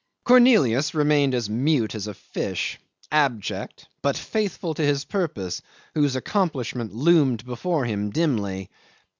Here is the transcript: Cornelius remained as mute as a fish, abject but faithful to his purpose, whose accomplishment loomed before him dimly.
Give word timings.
Cornelius 0.25 0.95
remained 0.95 1.35
as 1.35 1.47
mute 1.47 1.93
as 1.93 2.07
a 2.07 2.15
fish, 2.15 2.79
abject 3.11 3.87
but 4.01 4.17
faithful 4.17 4.73
to 4.73 4.81
his 4.81 5.05
purpose, 5.05 5.61
whose 5.93 6.15
accomplishment 6.15 6.91
loomed 6.91 7.45
before 7.45 7.85
him 7.85 8.09
dimly. 8.09 8.71